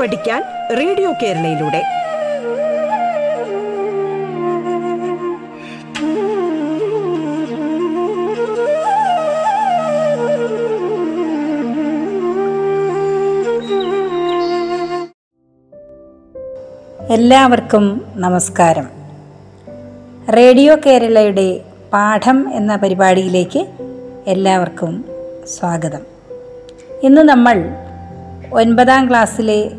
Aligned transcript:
പഠിക്കാൻ 0.00 0.42
റേഡിയോ 0.76 1.12
കേരളയിലൂടെ. 1.22 1.82
എല്ലാവർക്കും 17.12 18.12
നമസ്കാരം. 18.16 18.88
റേഡിയോ 20.36 20.76
കേരളയുടെ 20.86 21.60
പാഠം 21.92 22.52
എന്ന 22.52 22.76
പരിപാടിയിലേക്ക് 22.76 23.66
എല്ലാവർക്കും 24.26 25.04
സ്വാഗതം. 25.58 26.00
ഇന്ന് 27.02 27.20
നമ്മൾ 27.20 27.64
ഒൻപതാം 28.52 29.08
ക്ലാസ്സിലെ 29.08 29.70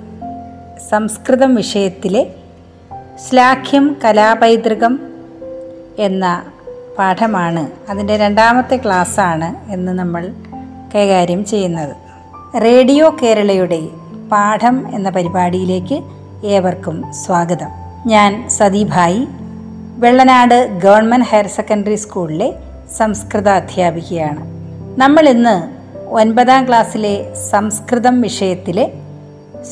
സംസ്കൃതം 0.79 1.55
വിഷയത്തിലെ 1.55 2.27
ശ്ലാഘ്യം 3.29 3.97
കലാപൈതൃകം 4.05 4.99
എന്ന 5.99 6.43
പാഠമാണ്. 6.97 7.91
അതിന്റെ 7.91 8.17
രണ്ടാമത്തെ 8.17 8.77
ക്ലാസ്സാണ് 8.77 9.71
എന്ന് 9.71 9.91
നമ്മൾ 9.91 10.33
കൈകാര്യം 10.95 11.45
ചെയ്യുന്നത്. 11.45 11.95
റേഡിയോ 12.61 13.17
കേരളയുടെ 13.23 13.81
പാഠം 14.31 14.95
എന്ന 14.95 15.09
പരിപാടിയിലേക്ക് 15.09 16.03
ഏവർക്കും 16.45 17.13
സ്വാഗതം. 17.13 17.69
ഞാൻ 18.05 18.49
Sathibhai 18.49 19.27
Vellanad 19.97 20.80
government 20.83 21.25
higher 21.25 21.47
secondary 21.47 21.95
സ്കൂളിലെ 21.95 22.53
സംസ്കൃത 22.97 23.49
അധ്യാപികയാണ്. 23.49 24.45
നമ്മൾ 25.00 25.30
ഇന്ന് 25.30 25.75
ഒൻപതാം 26.09 26.67
ക്ലാസ്സിലെ 26.67 27.33
സംസ്കൃതം 27.50 28.22
വിഷയത്തിലെ 28.22 28.91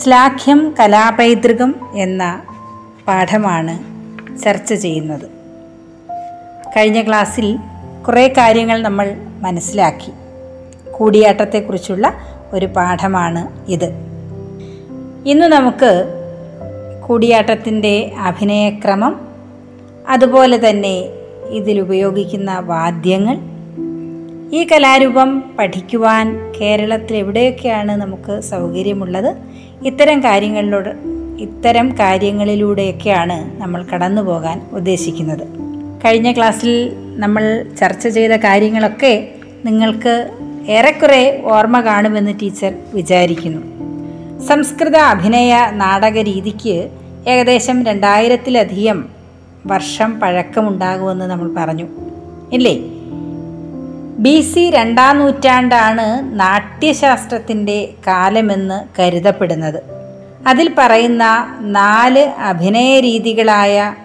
ശ്ലാഘ്യം 0.01 0.75
കലാപൈതൃകം 0.79 1.75
എന്ന 1.95 2.41
പാഠമാണ് 3.07 3.79
ചർച്ച 4.39 4.73
ചെയ്യുന്നത്. 4.73 5.29
കഴിഞ്ഞ 6.77 7.01
ക്ലാസ്സിൽ 7.01 7.57
കുറേ 8.07 8.27
കാര്യങ്ങൾ 8.27 8.81
നമ്മൾ 8.81 9.17
മനസ്സിലാക്കി. 9.41 10.11
കൂടിയാട്ടത്തെക്കുറിച്ചുള്ള 10.91 12.13
ഒരു 12.53 12.65
പാഠമാണ് 12.65 13.71
ഇത്. 13.71 13.93
ഇന്ന് 15.25 15.47
നമുക്ക് 15.47 16.05
കൂടിയാട്ടത്തിന്റെ 17.07 18.11
അഭിനയക്രമം 18.19 19.27
അതുപോലെ 20.07 20.69
തന്നെ 20.69 21.03
ഇതിലുപയോഗിക്കുന്ന 21.49 22.59
വാദ്യങ്ങൾ 22.59 23.37
ഈ 24.53 24.67
കലാരൂപം 24.71 25.43
പഠിക്കുവാൻ 25.59 26.53
കേരളത്തിൽ 26.61 27.15
എവിടെയൊക്കെയാണ് 27.15 27.91
നമുക്ക് 27.91 28.41
സൗകര്യമുള്ളത് 28.41 29.52
ഇത്തരം 29.85 30.19
കാര്യങ്ങളിലൂടെ 30.19 30.93
ഇത്തരം 31.39 31.91
കാര്യങ്ങളിലൂടെയൊക്കെയാണ് 31.91 33.61
നമ്മൾ 33.61 33.83
കടന്നു 33.83 34.21
പോകാൻ 34.21 34.61
ഉദ്ദേശിക്കുന്നത്. 34.71 35.47
കഴിഞ്ഞ 36.05 36.31
ക്ലാസ്സിൽ 36.31 36.95
നമ്മൾ 37.15 37.65
ചർച്ച 37.79 38.07
ചെയ്ത 38.07 38.31
കാര്യങ്ങളൊക്കെ 38.31 39.29
നിങ്ങൾക്ക് 39.65 40.29
ഏറെക്കുറെ 40.67 41.41
ഓർമ്മ 41.45 41.81
കാണുമെന്ന് 41.81 42.39
ടീച്ചർ 42.41 42.73
വിചാരിക്കുന്നു. 42.93 43.61
സംസ്കൃത 44.45 44.95
അഭിനയ 44.95 45.67
നാടക 45.71 46.17
രീതിക്ക് 46.17 46.89
ഏകദേശം 47.27 47.83
രണ്ടായിരത്തിലധികം 47.83 49.05
വർഷം 49.65 50.19
പഴക്കമുണ്ടാകുമെന്ന് 50.19 51.25
നമ്മൾ 51.25 51.53
പറഞ്ഞു. 51.57 51.87
ഇല്ലേ? 52.53 52.79
ബി 54.19 54.41
സി 54.41 54.69
രണ്ടാം 54.69 55.19
നൂറ്റാണ്ടാണ് 55.19 56.39
നാട്യശാസ്ത്രത്തിന്റെ 56.39 57.89
കാലമെന്ന് 58.07 59.01
കരുതപ്പെടുന്നത്. 59.01 59.83
അതിൽ 60.47 60.71
പറയുന്ന 60.77 61.55
നാല് 61.59 62.19
അഭിനയ 62.19 62.99
രീതികളായ 62.99 63.95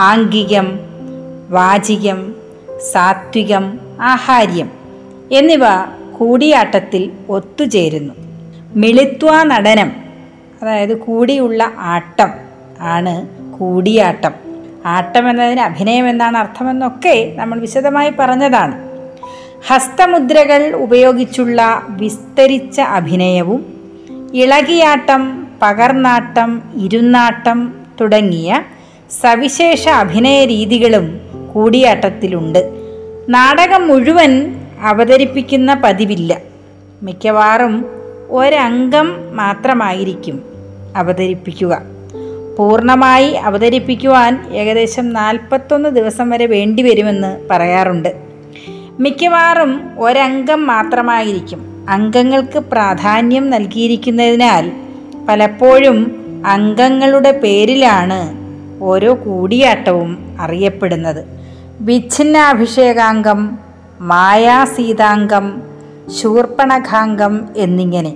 ആംഗികം 0.00 0.80
വാചികം 1.50 2.34
സാത്വികം 2.92 3.80
ആഹാര്യം 4.00 4.70
എന്നിവ 5.32 5.60
കൂടിയാട്ടത്തിൽ 6.18 7.12
ഒത്തുചേരുന്നു. 7.28 8.14
മിളിത്വാ 8.74 9.42
നടനം 9.42 9.92
അതായത് 10.62 10.96
കൂടിയുള്ള 10.96 11.72
ആട്ടം 11.76 12.30
ആണ് 12.80 13.28
കൂടിയാട്ടം. 13.58 14.32
ആട്ടം 14.86 15.30
എന്നതിന് 15.30 15.60
അഭിനയം 15.60 16.08
എന്നാണ് 16.08 16.36
അർത്ഥമെന്നൊക്കെ 16.36 17.32
നമ്മൾ 17.36 17.60
വിശദമായി 17.60 18.12
പറഞ്ഞതാണ്. 18.18 18.89
ഹസ്തമുദ്രകൾ 19.66 20.72
ഉപയോഗിച്ചുള്ള 20.72 21.86
വിസ്തരിച്ച 21.88 22.80
അഭിനയവും 22.80 23.66
ഇളകിയാട്ടം 24.34 25.46
പകർന്നാട്ടം 25.62 26.62
ഇരുന്നാട്ടം 26.82 27.74
തുടങ്ങിയ 28.00 28.62
സവിശേഷ 29.10 29.88
അഭിനയ 29.88 30.44
രീതികളും 30.44 31.20
കൂടിയാട്ടത്തിലുണ്ട്. 31.54 32.72
നാടകം 33.28 33.88
മുഴുവൻ 33.88 34.60
അവതരിപ്പിക്കുന്ന 34.80 35.74
പതിവില്ല. 35.74 36.38
മിക്കവാറും 37.02 37.86
ഒരംഗം 38.30 39.36
മാത്രമായിരിക്കും 39.36 40.42
അവതരിപ്പിക്കുക. 40.96 41.82
പൂർണമായി 42.58 43.32
അവതരിപ്പിക്കുവാൻ 43.32 44.46
ഏകദേശം 44.52 45.12
നാൽപ്പത്തൊന്ന് 45.12 45.88
ദിവസം 45.88 46.30
വരെ 46.30 46.46
വേണ്ടിവരുമെന്ന് 46.46 47.48
പറയാറുണ്ട്. 47.50 48.29
മിക്കവാറും 49.00 49.90
ഒരംഗം 49.98 50.66
മാത്രമായിരിക്കും. 50.66 51.86
അംഗങ്ങൾക്ക് 51.88 52.58
പ്രാധാന്യം 52.58 53.50
നൽകിയിരിക്കുന്നതിനാൽ 53.50 54.72
പലപ്പോഴും 55.28 56.20
അംഗങ്ങളുടെ 56.46 57.32
പേരിലാണ് 57.32 58.36
ഓരോ 58.82 59.14
കൂടിയാട്ടവും 59.14 60.36
അറിയപ്പെടുന്നത്. 60.40 61.24
വിച്ഛിന്നാഭിഷേകാംഗം 61.80 63.58
മായാസീതാംഗം 64.00 65.62
ശൂർപ്പണഖാംഗം 66.20 67.48
എന്നിങ്ങനെ. 67.56 68.14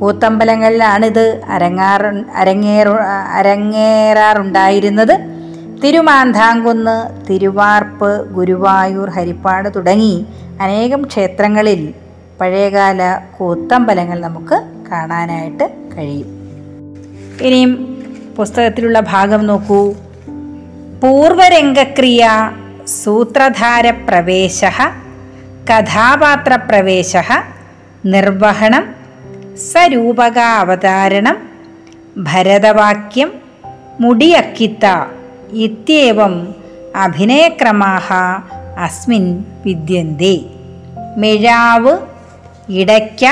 കൂത്തമ്പലങ്ങളിലാണിത് 0.00 1.40
അരങ്ങാറു 1.48 2.24
അരങ്ങേറു 2.36 2.96
അരങ്ങേറാറുണ്ടായിരുന്നത്. 3.32 5.33
തിരുമാന്താംകുന്ന് 5.84 7.26
തിരുവാർപ്പ് 7.30 8.30
ഗുരുവായൂർ 8.32 9.10
ഹരിപ്പാട് 9.10 9.68
തുടങ്ങി 9.76 10.26
അനേകം 10.60 11.02
ക്ഷേത്രങ്ങളിൽ 11.02 11.94
പഴയകാല 12.40 13.20
കൂത്തമ്പലങ്ങൾ 13.38 14.20
നമുക്ക് 14.20 14.62
കാണാനായിട്ട് 14.92 15.70
കഴിയും. 15.96 16.26
ഇനിയും 17.40 17.74
പുസ്തകത്തിലുള്ള 18.36 19.00
ഭാഗം 19.00 19.46
നോക്കൂ. 19.46 19.94
പൂർവരംഗക്രിയ 21.02 22.50
സൂത്രധാര 23.04 23.90
പ്രവേശ 23.90 24.64
കഥാപാത്ര 24.64 25.72
കഥാപാത്രപ്രവേശ 25.72 27.16
നിർവഹണം 28.06 28.94
സരൂപകാവതാരണം 29.72 31.48
ഭരതവാക്യം 32.16 33.32
മുടിയക്കിത്ത 34.00 35.06
ഇത്യവം 35.54 36.54
അഭിനയക്രമാഹ 36.96 38.12
അസ്മിൻ 38.78 39.44
വിദ്യന്തി. 39.66 40.46
മിഴാവ് 41.16 41.98
ഇടയ്ക്ക 42.68 43.24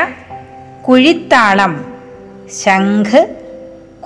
കുഴിത്താളം 0.88 1.84
ശംഖ് 2.65 3.37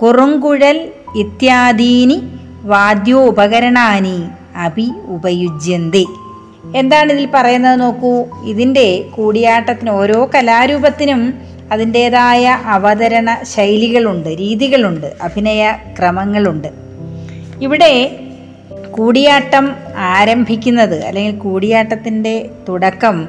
കുറുങ്കുഴൽ 0.03 0.93
ഇത്യാദീനി 1.16 2.22
വാദ്യോപകരണാനി 2.62 4.25
അഭി 4.56 4.91
ഉപയുജ്യന്തി. 5.06 6.06
എന്താണ് 6.76 7.12
ഇതിൽ 7.12 7.29
പറയുന്നത് 7.35 7.81
നോക്കൂ? 7.81 8.25
ഇതിന്റെ 8.44 9.05
കൂടിയാട്ടത്തിന് 9.11 9.91
ഓരോ 9.91 10.31
കലാരൂപത്തിനും 10.35 11.35
അതിന്റേതായ 11.73 12.46
അവതരണ 12.46 13.38
ശൈലികളുണ്ട് 13.43 14.29
രീതികളുണ്ട് 14.29 15.06
അഭിനയ 15.23 15.73
ക്രമങ്ങളുണ്ട് 15.99 16.86
ഇവിടെ 17.62 18.20
കൂടിയാട്ടം 18.91 19.75
ആരംഭിക്കുന്നത് 19.97 21.05
അല്ലെങ്കിൽ 21.05 21.38
കൂടിയാട്ടത്തിന്റെ 21.38 22.50
തുടക്കം 22.69 23.29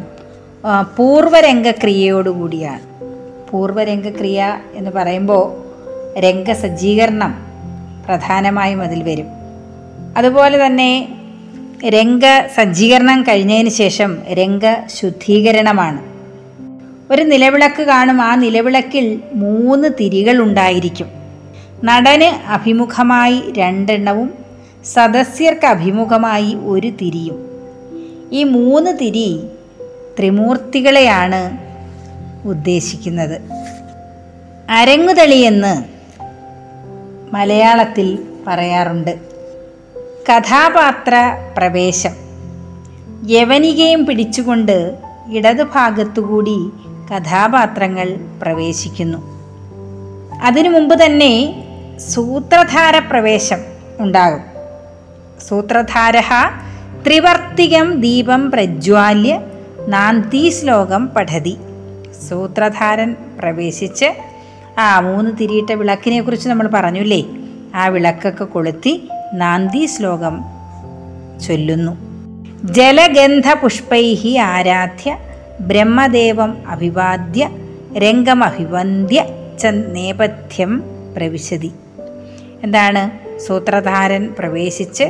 പൂർവരംഗക്രിയയോടുകൂടിയാണ്. 0.97 2.81
പൂർവരംഗക്രിയ 3.51 4.59
എന്ന് 4.75 4.91
പറയുമ്പോൾ 4.91 5.67
രംഗസജ്ജീകരണം 6.19 7.45
പ്രധാനമായും 8.07 8.81
അതിൽ 8.81 9.03
വരും. 9.03 9.25
അതുപോലെ 10.17 10.65
തന്നെ 10.65 11.09
രംഗസജ്ജീകരണം 11.89 13.23
കഴിഞ്ഞതിന് 13.23 13.69
ശേഷം 13.69 14.17
രംഗശുദ്ധീകരണമാണ്. 14.33 16.01
ഒരു 17.13 17.21
നിലവിളക്ക് 17.21 17.83
കാണും 17.83 18.21
ആ 18.21 18.35
നിലവിളക്കിൽ 18.35 19.19
മൂന്ന് 19.33 19.87
തിരികൾ 19.99 20.41
ഉണ്ടായിരിക്കും 20.41 21.16
നടന് 21.83 22.49
അഭിമുഖമായി 22.49 23.53
രണ്ടെണ്ണവും 23.57 24.33
സദസ്യർക്ക് 24.85 25.65
അഭിമുഖമായി 25.65 26.55
ഒരു 26.55 26.87
തിരിയും. 26.87 27.47
ഈ 28.31 28.43
മൂന്ന് 28.43 28.97
തിരി 28.97 29.43
ത്രിമൂർത്തികളെയാണ് 30.19 31.57
ഉദ്ദേശിക്കുന്നത്. 32.47 33.41
അരങ്ങുതളിയെന്ന് 34.69 35.83
മലയാളത്തിൽ 37.35 38.19
പറയാറുണ്ട്. 38.47 39.19
കഥാപാത്ര 40.29 41.37
പ്രവേശം 41.57 42.11
യവനികയും 43.29 44.05
പിടിച്ചുകൊണ്ട് 44.05 44.97
ഇടതുഭാഗത്തുകൂടി 45.31 46.57
കഥാപാത്രങ്ങൾ 47.13 48.17
പ്രവേശിക്കുന്നു. 48.41 49.37
അതിനു 50.43 50.69
മുമ്പ് 50.69 51.05
തന്നെ 51.05 51.63
സൂത്രധാര 51.99 52.99
പ്രവേശം 52.99 53.57
ഉണ്ടാകും. 53.99 54.41
സൂത്രധാര 55.47 56.19
ത്രിവർത്തികം 57.07 58.01
ദീപം 58.01 58.51
പ്രജ്വാല്യ 58.51 59.41
നാന്തി 59.87 60.49
ശ്ലോകം 60.49 61.07
പഠതി. 61.07 61.57
സൂത്രധാരൻ 62.29 63.15
പ്രവേശിച്ച് 63.39 64.05
ആ 64.79 64.99
മൂന്ന് 64.99 65.31
തിരിയിട്ട 65.41 65.71
വിളക്കിനെ 65.71 66.21
കുറിച്ച് 66.21 66.49
നമ്മൾ 66.49 66.67
പറഞ്ഞുല്ലേ? 66.67 67.23
ആ 67.75 67.87
വിളക്കൊക്കെ 67.87 68.43
കൊളുത്തി 68.43 69.09
നാന്തി 69.33 69.85
ശ്ലോകം 69.85 70.45
ചൊല്ലുന്നു. 71.47 71.97
ജലഗന്ധ 72.63 73.53
പുഷ്പൈഹി 73.61 74.37
ആരാധ്യ 74.37 75.17
ബ്രഹ്മദേവം 75.61 76.57
അഭിവാദ്യ 76.67 77.49
രംഗമഭിവന്ദ്യ 77.97 79.23
ച 79.59 79.65
നേപഥ്യം 79.65 80.83
പ്രവിശതി. 81.17 81.71
എന്താണ്? 82.63 83.37
സൂത്രധാരൻ 83.39 84.35
പ്രവേശിച്ച് 84.39 85.03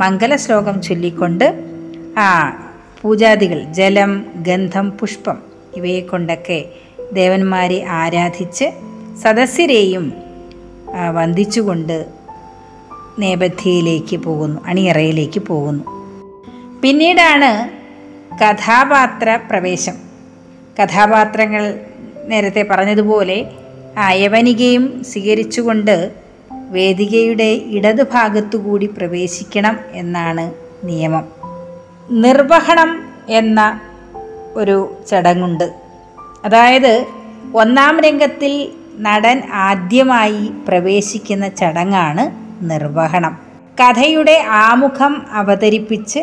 മംഗലശ്ലോകം 0.00 0.82
ചൊല്ലിക്കൊണ്ട് 0.82 1.64
ആ 2.18 2.28
പൂജാദികൾ 3.02 3.64
ജലം 3.64 4.26
ഗന്ധം 4.36 4.90
പുഷ്പം 4.90 5.38
ഇവയെ 5.76 6.00
കൊണ്ടൊക്കെ 6.00 6.64
ദേവന്മാരെ 7.12 7.84
ആരാധിച്ച് 7.84 8.64
സദസ്യരെയും 9.22 10.12
വന്ദിച്ചുകൊണ്ട് 11.14 12.06
നേപഥ്യയിലേക്ക് 13.18 14.16
പോകുന്നു 14.16 14.60
അണിയറയിലേക്ക് 14.66 15.40
പോകുന്നു. 15.40 15.84
പിന്നീടാണ് 16.82 17.68
കഥാപാത്ര 18.44 19.38
പ്രവേശം. 19.50 19.96
കഥാപാത്രങ്ങൾ 20.82 21.80
നേരത്തെ 22.24 22.66
പറഞ്ഞതുപോലെ 22.70 23.52
യവനികയും 24.10 25.04
സ്വീകരിച്ചുകൊണ്ട് 25.04 26.25
വേദികയുടെ 26.66 27.62
ഇടതുഭാഗത്തുകൂടി 27.66 28.86
പ്രവേശിക്കണം 28.86 29.78
എന്നാണ് 29.92 30.52
നിയമം. 30.86 31.28
നിർവഹണം 32.10 33.08
എന്ന 33.28 33.80
ഒരു 34.54 34.94
ചടങ്ങുണ്ട്. 35.10 35.74
അതായത് 36.44 37.06
ഒന്നാം 37.54 38.00
രംഗത്തിൽ 38.00 38.68
നടൻ 38.98 39.42
ആദ്യമായി 39.52 40.50
പ്രവേശിക്കുന്ന 40.68 41.48
ചടങ്ങാണ് 41.48 42.46
നിർവഹണം. 42.70 43.38
കഥയുടെ 43.80 44.44
ആമുഖം 44.48 45.26
അവതരിപ്പിച്ച് 45.30 46.18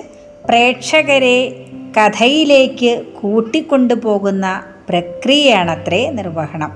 പ്രേക്ഷകരെ 0.45 1.65
കഥയിലേക്ക് 1.97 3.03
കൂട്ടിക്കൊണ്ടുപോകുന്ന 3.21 4.63
പ്രക്രിയയാണത്രേ 4.89 6.09
നിർവഹണം. 6.09 6.71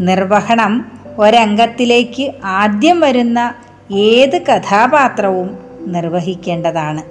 നിർവഹണം 0.00 0.97
ഒരംഗത്തിലേക്ക് 1.18 2.32
ആദ്യം 2.44 3.00
വരുന്ന 3.00 3.54
ഏത് 3.92 4.42
കഥാപാത്രവും 4.42 5.58
നിർവഹിക്കേണ്ടതാണ്. 5.86 7.02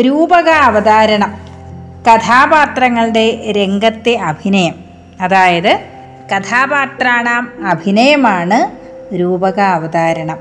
രൂപക 0.00 0.48
അവതാരണം 0.48 1.34
കഥാപാത്രങ്ങളുടെ 2.12 3.52
രംഗത്തെ 3.56 4.14
അഭിനയം. 4.16 4.74
അതായത് 5.20 5.80
കഥാപാത്രാണാം 6.36 7.52
അഭിനയമാണ് 7.66 8.82
രൂപക 9.14 9.60
അവതാരണം 9.60 10.38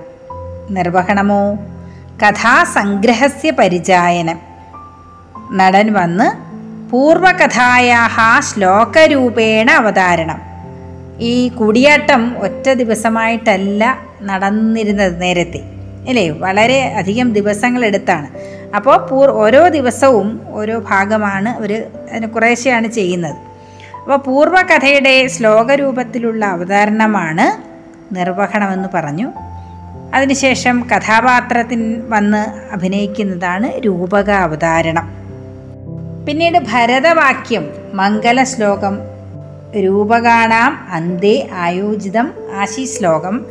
നിർവഹണമോ? 0.69 1.53
കഥാസംഗ്രഹസ്യ 2.27 3.51
പരിചായനം. 3.51 4.39
നടൻ 5.53 5.93
വന്ന് 5.93 6.51
പൂർവകഥായാ 6.91 8.07
ശ്ലോകരൂപേണ 8.39 9.71
അവതാരണം. 9.71 10.50
ഈ 11.21 11.47
കൂടിയാട്ടം 11.47 12.37
ഒറ്റ 12.37 12.69
ദിവസമായിട്ടല്ല 12.73 13.97
നടന്നിരുന്നത് 14.21 15.21
നേരത്തെ 15.21 15.61
അല്ലേ? 16.09 16.29
വളരെ 16.29 16.81
അധികം 16.81 17.33
ദിവസങ്ങളെടുത്താണ് 17.33 18.27
അപ്പോൾ 18.75 19.07
പൂർ 19.07 19.29
ഓരോ 19.29 19.67
ദിവസവും 19.67 20.41
ഓരോ 20.49 20.79
ഭാഗമാണ് 20.79 21.57
ഒരു 21.57 21.83
അതിന് 22.11 22.27
കുറേശ്ശെയാണ് 22.27 22.87
ചെയ്യുന്നത്. 22.87 23.35
അപ്പോൾ 24.01 24.17
പൂർവകഥയുടെ 24.17 25.27
ശ്ലോകരൂപത്തിലുള്ള 25.27 26.45
അവതരണമാണ് 26.45 27.45
നിർവഹണമെന്ന് 28.15 28.89
പറഞ്ഞു. 28.93 29.31
അതിനുശേഷം 30.13 30.87
കഥാപാത്രത്തിൽ 30.95 32.03
വന്ന് 32.09 32.73
അഭിനയിക്കുന്നതാണ് 32.73 33.79
രൂപക 33.85 34.29
അവതാരണം 34.29 35.21
പിന്നീട് 36.27 36.57
ഭരതവാക്യം 36.57 37.69
മംഗലശ്ലോകം 37.93 39.10
രൂപകാണാം 39.75 40.87
അന്തേ 40.89 41.47
ആയോജിതം 41.53 42.33
ആശി 42.59 42.85
ശ്ലോകം 42.85 43.45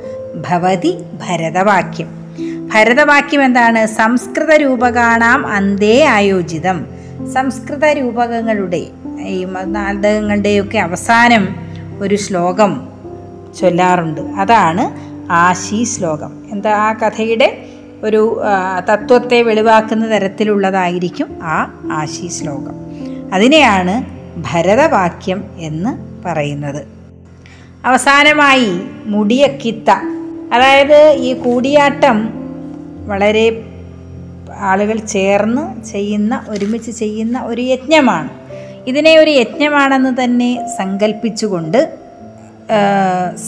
ഭവതി 0.48 0.98
ഭരതവാക്യം. 1.28 2.08
ഭരതവാക്യം 2.74 3.44
എന്താണ്? 3.44 3.86
സംസ്കൃത 3.86 4.54
രൂപകാണാം 4.54 5.46
അന്തേ 5.46 6.04
ആയോജിതം. 6.04 6.86
സംസ്കൃത 7.34 7.84
രൂപകങ്ങളുടെ 7.84 8.86
ഈ 9.22 9.46
നാടകങ്ങളുടെയൊക്കെ 9.64 10.78
അവസാനം 10.78 11.56
ഒരു 12.00 12.16
ശ്ലോകം 12.16 12.88
ചൊല്ലാറുണ്ട്. 13.60 14.20
അതാണ് 14.20 14.90
ആശി 15.32 15.84
ശ്ലോകം. 15.84 16.32
എന്താ 16.52 16.70
ആ 16.70 16.92
കഥയുടെ 16.92 17.64
ഒരു 18.04 18.42
തത്വത്തെ 18.92 19.42
വെളിവാക്കുന്ന 19.42 20.10
തരത്തിലുള്ളതായിരിക്കും 20.10 21.38
ആ 21.42 21.88
ആശി 21.92 22.28
ശ്ലോകം. 22.28 22.74
അതിനെയാണ് 23.34 24.20
ഭരതവാക്യം 24.52 25.44
എന്ന് 25.58 26.09
പറയുന്നത്. 26.24 26.86
അവസാനമായി 27.84 28.80
മുടിയക്കിത്ത. 29.04 29.90
അതായത് 30.52 31.10
ഈ 31.10 31.32
കൂടിയാട്ടം 31.32 32.32
വളരെ 33.06 33.62
ആളുകൾ 34.56 34.98
ചേർന്ന് 34.98 35.84
ചെയ്യുന്ന 35.84 36.46
ഒരുമിച്ച് 36.48 36.90
ചെയ്യുന്ന 36.90 37.40
ഒരു 37.40 37.62
യജ്ഞമാണ്. 37.62 38.30
ഇതിനെ 38.86 39.18
ഒരു 39.18 39.30
യജ്ഞമാണെന്ന് 39.30 40.24
തന്നെ 40.24 40.68
സങ്കല്പിച്ചുകൊണ്ട് 40.78 41.94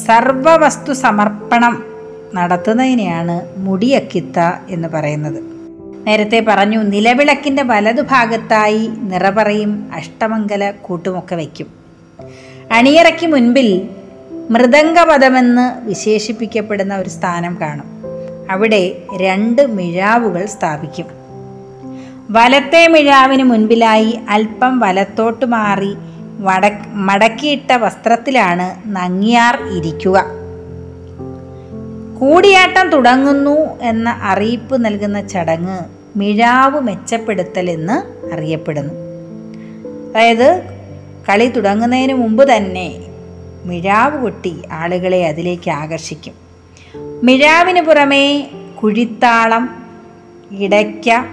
സർവവസ്തു 0.07 0.93
സമർപ്പണം 0.93 1.85
നടത്തുന്നതിനെയാണ് 2.35 3.41
മുടിയക്കിത്ത 3.57 4.39
എന്ന് 4.69 4.89
പറയുന്നത്. 4.89 5.45
നേരത്തെ 6.07 6.45
പറഞ്ഞു 6.49 6.83
നിലവിളക്കിന്റെ 6.83 7.63
വലതുഭാഗത്തായി 7.63 8.91
നിറപറയും 9.03 9.91
അഷ്ടമംഗല 9.95 10.73
കൂട്ടുമൊക്കെ 10.83 11.37
വയ്ക്കും. 11.37 11.67
അണിയറയ്ക്ക് 12.73 13.27
മുൻപിൽ 13.27 13.89
മൃദംഗപദമെന്ന് 14.51 15.87
വിശേഷിപ്പിക്കപ്പെടുന്ന 15.87 16.97
ഒരു 16.97 17.09
സ്ഥാനം 17.09 17.59
കാണും. 17.61 18.03
അവിടെ 18.51 19.03
രണ്ട് 19.17 19.67
മിഴാവുകൾ 19.67 20.47
സ്ഥാപിക്കും. 20.47 21.07
വലത്തെ 22.31 22.89
മിഴാവിന് 22.89 23.43
മുൻപിലായി 23.43 24.19
അല്പം 24.29 24.81
വലത്തോട്ട് 24.81 25.47
മാറി 25.47 25.95
വട 26.41 26.71
മടക്കിയിട്ട 26.93 27.73
വസ്ത്രത്തിലാണ് 27.73 28.97
നങ്ങിയാർ 28.97 29.59
ഇരിക്കുക. 29.77 30.25
കൂടിയാട്ടം 32.21 32.91
തുടങ്ങുന്നു 32.91 33.81
എന്ന 33.83 34.19
അറിയിപ്പ് 34.23 34.85
നൽകുന്ന 34.85 35.27
ചടങ്ങ് 35.27 35.81
മിഴാവ് 36.17 36.81
മെച്ചപ്പെടുത്തൽ 36.81 37.71
എന്ന് 37.71 38.29
അറിയപ്പെടുന്നു. 38.35 38.95
അതായത് 40.11 40.72
കളി 41.29 41.49
തുടങ്ങുന്നതിന് 41.49 42.15
മുമ്പ് 42.15 42.57
തന്നെ 42.57 42.95
മിഴാവ് 43.65 44.23
കൊട്ടി 44.23 44.63
ആളുകളെ 44.73 45.27
അതിലേക്ക് 45.27 45.71
ആകർഷിക്കും. 45.71 46.35
മിഴാവിന് 47.23 47.81
പുറമേ 47.81 48.49
കുഴിത്താളം 48.83 49.83
ഇടയ്ക്ക 50.53 51.25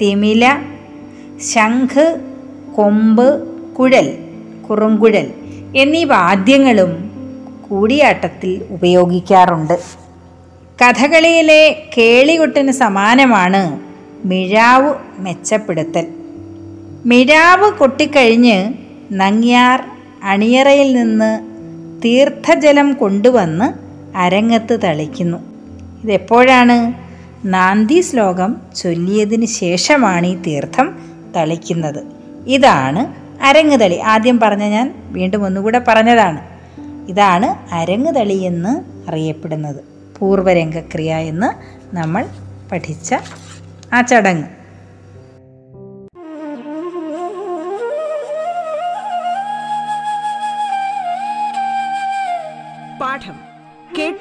തിമില 0.00 0.58
ശംഖ് 1.54 2.20
കൊമ്പ് 2.76 3.48
കുഴൽ 3.74 4.18
കുറുങ്കുഴൽ 4.70 5.32
എന്നീ 5.76 6.04
വാദ്യങ്ങളും 6.04 7.10
കൂടിയാട്ടത്തിൽ 7.68 8.66
ഉപയോഗിക്കാറുണ്ട്. 8.70 9.78
കഥകളിയിലെ 10.82 11.88
കേളികൊട്ടിന് 11.98 12.72
സമാനമാണ് 12.72 13.80
മിഴാവ് 14.24 14.94
മെച്ചപ്പെടുത്തൽ. 15.18 16.06
മിഴാവ് 17.06 17.72
കൊട്ടിക്കഴിഞ്ഞ് 17.72 18.72
നങ്ങ്യാർ 19.12 19.84
അണിയറയിൽ 20.22 20.92
നിന്ന് 20.92 21.40
തീർത്ഥജലം 22.04 22.92
കൊണ്ടുവന്ന് 22.92 23.72
അരങ്ങത്ത് 24.16 24.80
തളിക്കുന്നു. 24.84 25.38
ഇതെപ്പോഴാണ്? 26.02 26.92
നാന്തി 27.46 28.00
ശ്ലോകം 28.00 28.56
ചൊല്ലിയതിന് 28.76 29.46
ശേഷമാണ് 29.46 30.26
ഈ 30.26 30.34
തീർത്ഥം 30.34 30.98
തളിക്കുന്നത്. 31.36 32.04
ഇതാണ് 32.46 33.14
അരങ്ങുതളി. 33.42 33.96
ആദ്യം 33.96 34.40
പറഞ്ഞ 34.40 34.64
ഞാൻ 34.64 34.94
വീണ്ടും 35.06 35.44
ഒന്നുകൂടെ 35.44 35.82
പറഞ്ഞതാണ്. 35.88 36.40
ഇതാണ് 37.08 37.74
അരങ്ങുതളി 37.74 38.36
എന്ന് 38.36 38.80
അറിയപ്പെടുന്നത്. 39.10 39.76
പൂർവരംഗക്രിയ 40.18 41.14
എന്ന് 41.14 41.46
നമ്മൾ 41.96 42.26
പഠിച്ച 42.72 43.14
ആ 43.92 44.00
ചടങ്ങ്. 44.00 44.59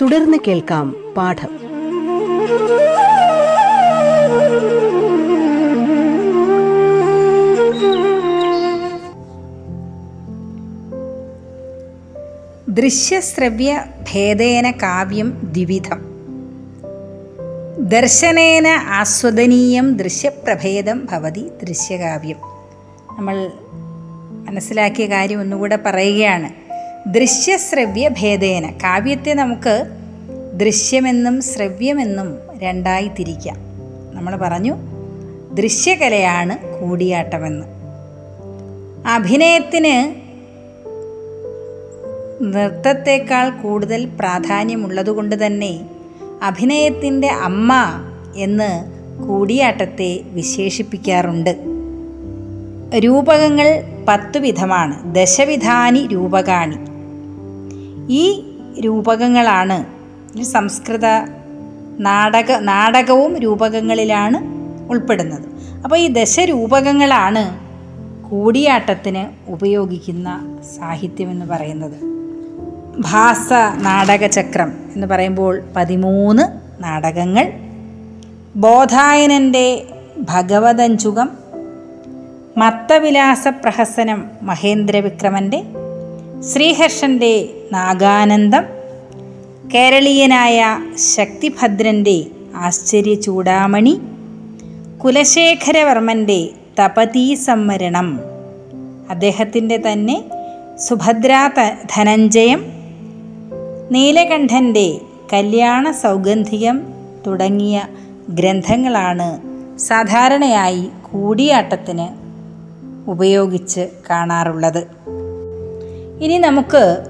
തുടർന്ന് 0.00 0.38
കേൾക്കാം 0.48 1.14
പാഠം. 1.16 1.60
ദൃശ്യശ്രവ്യ 12.68 13.84
ഭേദേന 14.12 14.70
കാവ്യം 14.70 15.40
ദ്വിവിധം. 15.42 16.10
ദർശനേന 17.78 18.66
ആസ്വദനീയം 18.68 19.96
ദൃശ്യപ്രഭേദം 19.96 21.08
ഭവതി 21.10 21.48
ദൃശ്യകാവ്യം. 21.62 22.36
നമ്മൾ 23.18 23.50
മനസ്സിലാക്കിയ 24.48 25.06
കാര്യം 25.06 25.40
ഒന്നുകൂടെ 25.40 25.78
പറയുകയാണ്. 25.86 26.69
ദൃശ്യശ്രവ്യ 27.06 28.08
ഭേദേന 28.08 28.70
കാവ്യത്തെ 28.70 29.34
നമുക്ക് 29.34 29.84
ദൃശ്യമെന്നും 30.60 31.42
ശ്രവ്യമെന്നും 31.42 32.38
രണ്ടായി 32.62 33.08
തിരിക്കാം. 33.08 33.56
നമ്മൾ 34.14 34.36
പറഞ്ഞു 34.36 34.76
ദൃശ്യകലയാണ് 35.54 36.80
കൂടിയാട്ടമെന്ന്. 36.80 37.66
അഭിനയത്തിന് 39.08 40.14
നൃത്തത്തെക്കാൾ 42.42 43.50
കൂടുതൽ 43.50 44.04
പ്രാധാന്യമുള്ളതുകൊണ്ട് 44.04 45.46
തന്നെ 45.46 45.80
അഭിനയത്തിന്റെ 46.42 47.28
അമ്മ 47.28 47.74
എന്ന് 48.36 48.84
കൂടിയാട്ടത്തെ 49.26 50.20
വിശേഷിപ്പിക്കാറുണ്ട്. 50.24 51.58
രൂപകങ്ങൾ 52.98 53.82
പത്തു 54.08 54.38
വിധമാണ് 54.38 55.14
ദശവിധാനി 55.14 56.06
രൂപകാണി. 56.06 56.89
ഈ 58.10 58.42
രൂപകങ്ങളാണ് 58.80 59.86
സംസ്കൃത 60.44 61.06
നാടക 62.00 62.52
നാടകവും 62.52 63.38
രൂപകങ്ങളിലാണ് 63.38 64.38
ഉൾപ്പെടുന്നത്. 64.90 65.42
അപ്പോൾ 65.84 65.96
ഈ 65.96 66.06
ദശരൂപകങ്ങളാണ് 66.06 67.70
കൂടിയാട്ടത്തിന് 68.30 69.50
ഉപയോഗിക്കുന്ന 69.50 70.58
സാഹിത്യമെന്ന് 70.78 71.46
പറയുന്നത്. 71.46 72.10
ഭാസ 72.98 73.52
നാടകചക്രം 73.82 74.72
എന്ന് 74.94 75.06
പറയുമ്പോൾ 75.06 75.62
പതിമൂന്ന് 75.76 76.42
നാടകങ്ങൾ 76.84 77.52
ബോധായനന്റെ 78.56 79.86
ഭഗവതഞ്ചുകം 80.20 81.30
മത്തവിലാസ 82.56 83.48
പ്രഹസനം 83.48 84.30
മഹേന്ദ്രവിക്രമന്റെ 84.42 85.64
ശ്രീഹർഷന്റെ 86.42 87.48
നാഗാനന്ദം. 87.72 88.64
കേരളീയനായ 89.74 90.78
ശക്തിഭദ്രന്റെ 91.16 92.26
ആശ്ചര്യ 92.56 93.14
ചൂടാമണി 93.14 94.00
കുലശേഖരവർമ്മന്റെ 95.04 96.48
തപതീ 96.80 97.34
സംവരണം 97.34 98.20
അദ്ദേഹത്തിന്റെ 99.10 99.82
തന്നെ 99.92 100.24
സുഭദ്രാ 100.76 101.50
ധനഞ്ജയം 101.96 102.64
നീലകണ്ഠന്റെ 103.90 105.00
കല്യാണ 105.32 105.90
സൗഗന്ധികം 105.90 106.82
തുടങ്ങിയ 107.26 107.86
ഗ്രന്ഥങ്ങളാണ് 108.28 109.40
സാധാരണയായി 109.78 110.90
കൂടിയാട്ടത്തിന് 111.12 112.08
ഉപയോഗിച്ച് 113.10 113.88
കാണാറുള്ളത്. 114.10 114.99
ഇനി 116.20 116.38
നമുക്ക് 116.38 117.04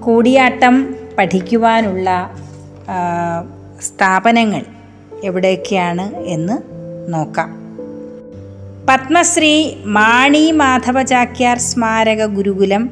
കൂടിയാട്ടം 0.00 0.96
പഠിക്കുവാനുള്ള 1.18 2.30
സ്ഥാപനങ്ങൾ 3.80 4.62
എവിടെയൊക്കെയാണ് 5.22 6.24
എന്ന് 6.26 6.56
നോക്കാം. 7.12 7.50
പത്മശ്രീ 8.88 9.72
മാണി 9.86 10.50
മാധവ 10.50 11.02
ചാക്യാർ 11.02 11.58
സ്മാരക 11.58 12.26
ഗുരുകുലം 12.26 12.90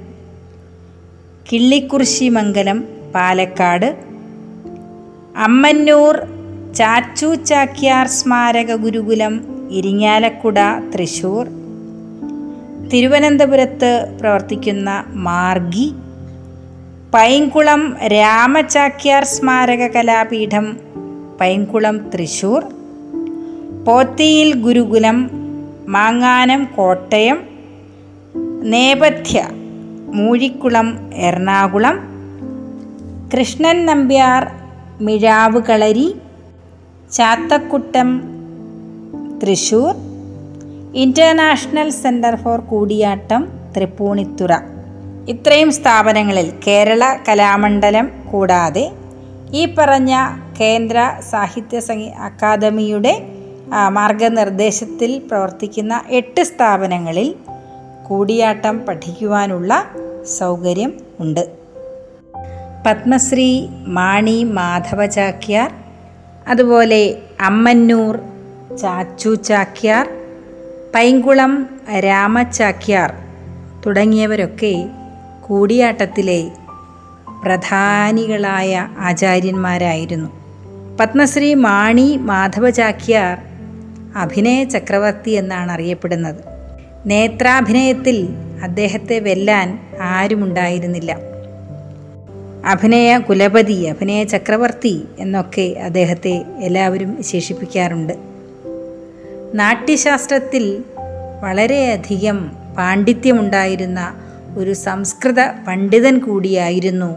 കിള്ളിക്കുറിശി 1.50 2.28
മംഗലം 2.28 2.84
പാലക്കാട് 3.14 3.96
അമ്മന്നൂർ 5.36 6.16
ചാച്ചു 6.74 7.34
ചാക്യാർ 7.34 8.06
സ്മാരക 8.08 8.74
ഗുരുകുലം 8.74 9.34
ഇരിങ്ങാലക്കുട 9.70 10.58
തൃശൂർ 10.94 11.63
തിരുവനന്തപുരത്ത് 12.92 13.90
പ്രവർത്തിക്കുന്ന 14.20 15.04
Margi 15.26 15.86
Painkulam 17.14 17.82
Ramachakyar 18.06 19.24
Smaraka 19.24 19.86
കലാപീഠം 19.86 20.66
Painkulam 21.40 21.96
Thrissur 22.10 22.62
Pothiyil 23.86 24.60
Gurukulam 24.60 25.18
മാങ്ങാനം 25.88 26.64
Kottayam 26.76 27.38
Nepathya 28.62 29.38
Moozhikkulam 30.14 30.88
Ernakulam 31.14 31.96
Krishnan 33.34 33.86
Nambiar 33.86 34.42
Mizhavu 35.00 35.60
Kalari 35.62 36.08
Chathakkudam 37.12 38.10
Thrissur 39.42 39.94
international 40.94 41.90
centre 41.90 42.34
for 42.34 42.60
Koodiyattam 42.60 43.48
Thrippunithura 43.76 44.52
ഇത്രയും 45.28 45.70
സ്ഥാപനങ്ങളിൽ 45.72 46.52
കേരള 46.66 47.16
കലാമണ്ഡലം 47.28 48.12
കൂടാതെ 48.32 48.90
ഈ 49.52 49.74
പറഞ്ഞ 49.74 50.14
കേന്ദ്ര 50.60 51.12
സാഹിത്യ 51.30 51.80
സംഗീ 51.80 52.08
അക്കാദമിയുടെ 52.08 53.22
മാർഗനിർദ്ദേശത്തിൽ 53.88 55.18
പ്രവർത്തിക്കുന്ന 55.18 56.02
എട്ട് 56.10 56.42
സ്ഥാപനങ്ങളിൽ 56.42 57.34
കൂടിയാട്ടം 58.08 58.78
പഠിക്കുവാനുള്ള 58.78 59.84
സൗകര്യം 60.38 60.92
ഉണ്ട്. 61.20 61.44
പത്മശ്രീ 62.86 63.66
മാണി 63.86 64.44
മാധവ 64.44 65.06
ചാക്യാർ 65.06 65.72
അതുപോലെ 66.48 67.18
അമ്മന്നൂർ 67.40 68.16
ചാച്ചു 68.76 69.34
ചാക്യാർ 69.34 70.23
പൈങ്കുളം 70.94 71.80
രാമചാക്യാർ 71.98 73.14
തുടങ്ങിയവരൊക്കെ 73.86 74.88
കൂടിയാട്ടത്തിലെ 75.44 76.50
പ്രധാനികളായ 77.44 78.88
ആചാര്യന്മാരായിരുന്നു. 78.98 80.30
പത്മശ്രീ 81.00 81.54
മാണി 81.54 82.16
മാധവചാക്യാർ 82.16 83.38
അഭിനയ 84.16 84.64
ചക്രവർത്തി 84.64 85.30
എന്നാണ് 85.30 85.72
അറിയപ്പെടുന്നത്. 85.72 86.44
നേത്രാഭിനയത്തിൽ 87.06 88.28
അദ്ദേഹത്തെ 88.62 89.18
വെല്ലാൻ 89.18 89.78
ആരുമുണ്ടായിരുന്നില്ല. 90.00 91.18
അഭിനയ 92.66 93.18
കുലപതി 93.18 93.84
അഭിനയ 93.84 94.24
ചക്രവർത്തി 94.24 95.04
എന്നൊക്കെ 95.18 95.76
അദ്ദേഹത്തെ 95.84 96.44
എല്ലാവരും 96.60 97.16
വിശേഷിപ്പിക്കാറുണ്ട്. 97.16 98.33
നാട്യശാസ്ത്രത്തിൽ 99.54 100.64
വളരെയധികം 101.40 102.38
പാണ്ഡിത്യമുണ്ടായിരുന്ന 102.78 104.00
ഒരു 104.58 104.72
സംസ്കൃത 104.74 105.40
പണ്ഡിതൻ 105.66 106.18
കൂടിയായിരുന്നു 106.18 107.10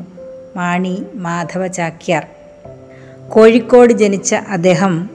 മാണി 0.56 1.04
മാധവ 1.16 1.68
ചാക്യാർ 1.68 2.28
കോഴിക്കോട് 3.30 3.94
ജനിച്ച 3.94 4.36
അദ്ദേഹം 4.36 5.10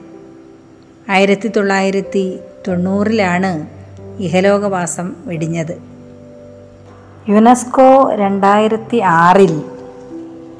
ആയിരത്തി 1.09 1.47
തൊള്ളായിരത്തി 1.47 2.39
തൊണ്ണൂറിലാണ് 2.67 3.67
ഇഹലോകവാസം 4.19 5.13
വെടിഞ്ഞത്. 5.25 5.75
യുനെസ്കോ 7.29 8.11
രണ്ടായിരത്തി 8.15 8.97
ആറിൽ 8.97 9.53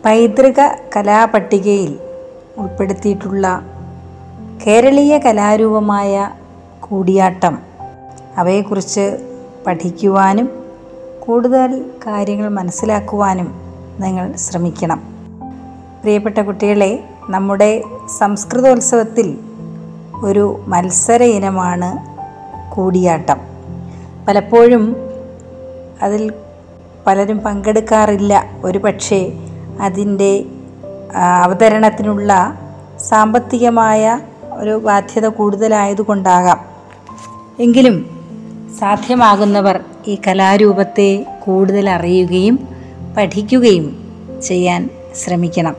പൈതൃക 0.06 0.62
കലാപട്ടികയിൽ 0.96 1.98
ഉൾപ്പെടുത്തിയിട്ടുള്ള 2.58 3.46
കേരളീയ 4.66 5.18
കലാരൂപമായ 5.18 6.14
കൂടിയാട്ടം. 6.84 7.58
അവയെക്കുറിച്ച് 8.38 9.18
പഠിക്കുവാനും 9.68 10.50
കൂടുതൽ 11.20 11.92
കാര്യങ്ങൾ 12.08 12.50
മനസ്സിലാക്കുവാനും 12.50 13.62
നിങ്ങൾ 14.00 14.34
ശ്രമിക്കണം. 14.34 15.04
പ്രിയപ്പെട്ട 16.02 16.40
കുട്ടികളെ 16.40 17.04
നമ്മുടെ 17.30 17.84
സംസ്കൃതോത്സവത്തിൽ 18.20 19.40
ഒരു 20.24 20.64
മത്സര 20.68 21.24
ഇനമാണ് 21.24 21.90
കൂടിയാട്ടം. 22.76 23.40
പലപ്പോഴും 24.28 24.96
അതിൽ 26.02 26.34
പലരും 27.08 27.40
പങ്കെടുക്കാറില്ല. 27.40 28.46
ഒരു 28.64 28.78
പക്ഷേ 28.78 29.34
അതിന്റെ 29.82 30.46
അവതരണത്തിനുള്ള 31.16 32.60
സാമ്പത്തികമായ 33.00 34.20
ഒരു 34.52 34.78
ബാധ്യത 34.78 35.28
കൂടുതലായതുകൊണ്ടാകാം. 35.28 36.73
എങ്കിലും 37.60 38.06
സാധ്യമാകുന്നവർ 38.80 39.80
ഈ 40.08 40.18
കലാരൂപത്തെ 40.28 41.26
കൂടുതൽ 41.40 41.90
അറിയുകയും 41.90 42.68
പഠിക്കുകയും 43.18 44.08
ചെയ്യാൻ 44.44 44.90
ശ്രമിക്കണം. 45.24 45.76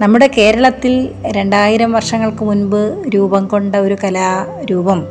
നമ്മുടെ 0.00 0.30
കേരളത്തിൽ 0.38 1.08
രണ്ടായിരം 1.26 1.92
വർഷങ്ങൾക്ക് 1.92 2.44
മുൻപ് 2.44 3.04
രൂപം 3.14 3.46
കൊണ്ട 3.46 3.76
ഒരു 3.76 3.96
കലാരൂപം 4.04 5.04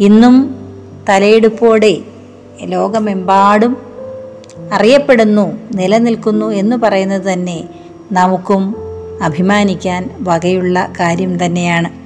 ഇന്നും 0.00 0.54
തലയെടുപ്പോടെ 1.08 1.98
ലോകമെമ്പാടും 2.60 3.76
അറിയപ്പെടുന്നു 4.72 5.58
നിലനിൽക്കുന്നു 5.74 6.46
എന്ന് 6.46 6.76
പറയുന്നത് 6.76 7.32
തന്നെ 7.32 7.68
നമുക്കും 8.12 8.76
അഭിമാനിക്കാൻ 9.22 10.10
വകയുള്ള 10.20 10.92
കാര്യം 11.00 11.44
തന്നെയാണ്. 11.44 11.97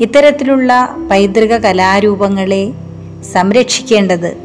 ഇത്തരത്തിലുള്ള 0.00 0.96
പൈതൃക 1.10 1.56
കലാരൂപങ്ങളെ 1.56 2.72
സംരക്ഷിക്കേണ്ടത് 3.32 4.36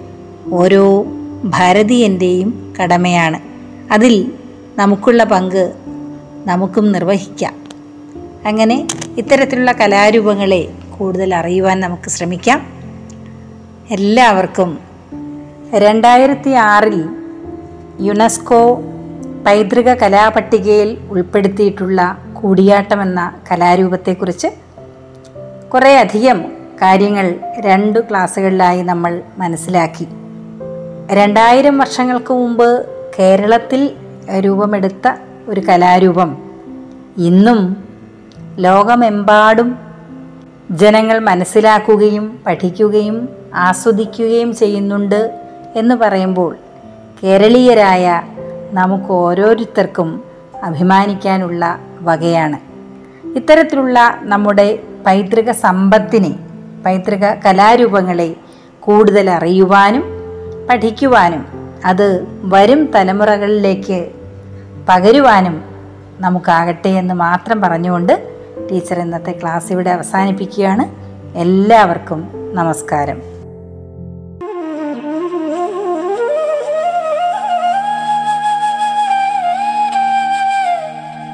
ഓരോ 0.52 1.06
ഭാരതീയന്റെയും 1.44 2.74
കടമയാണ്. 2.82 3.40
അതിൽ 3.94 4.32
നമുക്കുള്ള 4.78 5.24
പങ്ക് 5.24 5.74
നമുക്കും 6.46 6.92
നിർവഹിക്കാം. 6.92 7.54
അങ്ങനെ 8.46 8.88
ഇത്തരത്തിലുള്ള 9.18 9.72
കലാരൂപങ്ങളെ 9.72 10.70
കൂടുതൽ 10.98 11.36
അറിയുവാൻ 11.36 11.80
നമുക്ക് 11.80 12.10
ശ്രമിക്കാം. 12.10 12.62
എല്ലാവർക്കും 13.92 14.80
രണ്ടായിരത്തി 15.74 16.50
ആറിൽ 16.50 17.06
യുനെസ്കോ 18.02 18.82
പൈതൃക 19.46 19.94
കലാപട്ടികയിൽ 19.94 20.98
ഉൾപ്പെടുത്തിയിട്ടുള്ള 21.10 22.18
കൂടിയാട്ടം 22.34 23.02
എന്ന 23.02 23.34
കലാരൂപത്തെക്കുറിച്ച് 23.52 24.48
കുറേ 25.74 25.98
അധികം 25.98 26.44
കാര്യങ്ങൾ 26.82 27.36
രണ്ട് 27.60 28.10
ക്ലാസ്സുകളിലായി 28.10 28.82
നമ്മൾ 28.82 29.22
മനസ്സിലാക്കി. 29.38 30.08
രണ്ടായിരം 31.12 31.78
വർഷങ്ങൾക്ക് 31.78 32.34
മുമ്പ് 32.34 32.86
കേരളത്തിൽ 33.20 33.92
രൂപമെടുത്ത 34.46 35.14
ഒരു 35.50 35.62
കലാരൂപം. 35.62 36.38
ഇന്നും 37.18 37.78
ലോകമെമ്പാടും 38.58 39.78
ജനങ്ങൾ 40.72 41.20
മനസ്സിലാക്കുകയും 41.20 42.40
പഠിക്കുകയും 42.46 43.30
ആസ്വദിക്കുകയും 43.56 44.56
ചെയ്യുന്നുണ്ട് 44.56 45.40
എന്ന് 45.76 45.96
പറയുമ്പോൾ 45.96 46.58
കേരളീയരായ 47.24 48.22
നമുക്ക് 48.72 49.12
ഓരോരുത്തർക്കും 49.12 50.24
അഭിമാനിക്കാനുള്ള 50.64 51.80
വകയാണ്. 52.02 52.58
ഇത്തരത്തിലുള്ള 53.36 54.20
നമ്മുടെ 54.22 54.80
പൈതൃക 55.08 55.52
സമ്പത്തിനെ 55.52 56.32
പൈതൃക 56.86 57.34
കലാരൂപങ്ങളെ 57.34 58.36
കൂടുതൽ 58.80 59.30
അറിയുവാനും 59.30 60.04
പഠിക്കുവാനും 60.70 61.48
അത് 61.86 62.28
വരും 62.42 62.86
തലമുറകളിലേക്ക് 62.86 64.10
പകരുവാനും 64.90 65.64
നമുക്കാകട്ടെ 66.20 66.88
എന്ന് 66.88 67.14
മാത്രം 67.14 67.62
പറഞ്ഞുകൊണ്ട് 67.62 68.30
ടീച്ചർ 68.72 69.00
ഇന്നത്തെ 69.00 69.32
ക്ലാസ് 69.32 69.72
ഇവിടെ 69.72 69.90
അവസാനിപ്പിക്കുകയാണ്. 69.90 70.86
എല്ലാവർക്കും 71.38 72.32
നമസ്കാരം. 72.54 73.22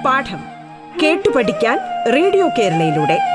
പാഠം 0.06 0.40
കേട്ടു 1.04 1.30
പഠിക്കാൻ 1.36 1.80
റേഡിയോ 2.14 2.50
കേരളയിലൂടെ. 2.60 3.35